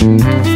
[0.00, 0.49] Bye.